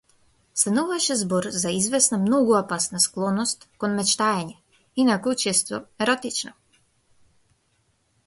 [0.59, 4.57] Стануваше збор за извесна многу опасна склоност кон мечтаење,
[5.05, 6.55] инаку често еротично.